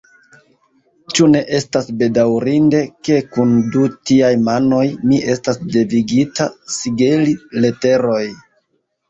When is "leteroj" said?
7.61-8.25